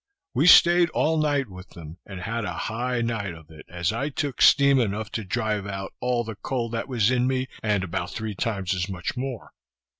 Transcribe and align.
We 0.33 0.47
staid 0.47 0.89
all 0.95 1.19
night 1.21 1.47
with 1.47 1.69
them, 1.69 1.99
and 2.07 2.21
had 2.21 2.43
a 2.43 2.53
high 2.65 3.01
night 3.01 3.35
of 3.35 3.51
it, 3.51 3.67
as 3.69 3.93
I 3.93 4.09
took 4.09 4.41
steam 4.41 4.79
enough 4.79 5.11
to 5.11 5.23
drive 5.23 5.67
out 5.67 5.93
all 5.99 6.23
the 6.23 6.33
cold 6.37 6.71
that 6.71 6.87
was 6.87 7.11
in 7.11 7.27
me, 7.27 7.47
and 7.61 7.83
about 7.83 8.09
three 8.09 8.33
times 8.33 8.73
as 8.73 8.89
much 8.89 9.15
more. 9.15 9.51